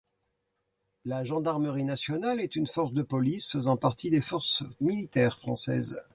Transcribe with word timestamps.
La 1.05 1.23
Gendarmerie 1.23 1.83
nationale 1.83 2.39
est 2.39 2.55
une 2.55 2.65
force 2.65 2.91
de 2.91 3.03
police 3.03 3.47
faisant 3.47 3.77
partie 3.77 4.09
des 4.09 4.19
forces 4.19 4.63
militaires 4.79 5.37
française. 5.37 6.01